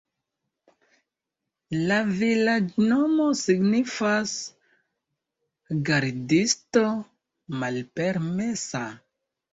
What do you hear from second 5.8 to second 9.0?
gardisto-malpermesa.